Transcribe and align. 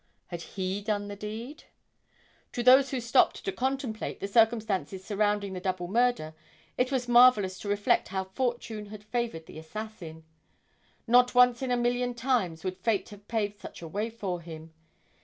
Had 0.29 0.41
he 0.41 0.81
done 0.81 1.09
the 1.09 1.15
deed? 1.15 1.65
To 2.53 2.63
those 2.63 2.89
who 2.89 2.99
stopped 2.99 3.45
to 3.45 3.51
contemplate 3.51 4.19
the 4.19 4.27
circumstances 4.27 5.03
surrounding 5.05 5.53
the 5.53 5.59
double 5.59 5.87
murder, 5.87 6.33
it 6.75 6.91
was 6.91 7.07
marvelous 7.07 7.59
to 7.59 7.69
reflect 7.69 8.07
how 8.07 8.23
fortune 8.23 8.87
had 8.87 9.03
favored 9.03 9.45
the 9.45 9.59
assassin. 9.59 10.23
Not 11.05 11.35
once 11.35 11.61
in 11.61 11.69
a 11.69 11.77
million 11.77 12.15
times 12.15 12.63
would 12.63 12.79
fate 12.79 13.09
have 13.09 13.27
paved 13.27 13.59
such 13.59 13.83
a 13.83 13.87
way 13.87 14.09
for 14.09 14.41
him. 14.41 14.73